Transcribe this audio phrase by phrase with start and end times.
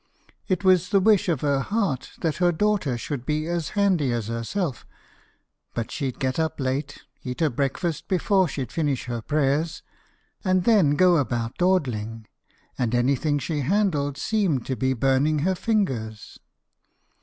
[0.47, 4.29] It was the wish of her heart that her daughter should be as handy as
[4.29, 4.83] herself;
[5.75, 9.83] but she'd get up late, eat her breakfast before she'd finish her prayers,
[10.43, 12.25] and then go about dawdling,
[12.79, 16.39] and anything she handled seemed to be burning her fingers.